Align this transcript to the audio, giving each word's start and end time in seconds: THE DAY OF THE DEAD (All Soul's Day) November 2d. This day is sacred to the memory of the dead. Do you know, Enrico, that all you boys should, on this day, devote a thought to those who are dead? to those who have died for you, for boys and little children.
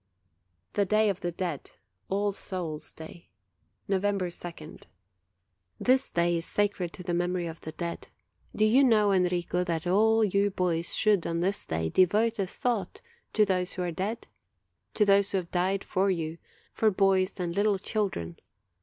THE 0.73 0.83
DAY 0.83 1.09
OF 1.09 1.21
THE 1.21 1.31
DEAD 1.31 1.69
(All 2.09 2.31
Soul's 2.31 2.91
Day) 2.91 3.29
November 3.87 4.29
2d. 4.29 4.85
This 5.79 6.09
day 6.09 6.37
is 6.37 6.45
sacred 6.47 6.91
to 6.93 7.03
the 7.03 7.13
memory 7.13 7.45
of 7.45 7.61
the 7.61 7.71
dead. 7.73 8.07
Do 8.55 8.65
you 8.65 8.83
know, 8.83 9.11
Enrico, 9.11 9.63
that 9.63 9.85
all 9.85 10.23
you 10.23 10.49
boys 10.49 10.95
should, 10.95 11.27
on 11.27 11.41
this 11.41 11.67
day, 11.67 11.89
devote 11.91 12.39
a 12.39 12.47
thought 12.47 13.01
to 13.33 13.45
those 13.45 13.73
who 13.73 13.83
are 13.83 13.91
dead? 13.91 14.25
to 14.95 15.05
those 15.05 15.29
who 15.33 15.37
have 15.37 15.51
died 15.51 15.83
for 15.83 16.09
you, 16.09 16.39
for 16.71 16.89
boys 16.89 17.39
and 17.39 17.53
little 17.55 17.77
children. 17.77 18.39